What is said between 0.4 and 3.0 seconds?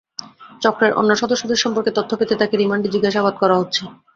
চক্রের অন্য সদস্যদের সম্পর্কে তথ্য পেতে তাঁকে রিমান্ডে